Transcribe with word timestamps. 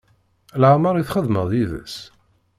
Leɛmeṛ 0.61 0.95
i 0.97 1.03
txedmem 1.07 1.49
yid-s? 1.57 1.95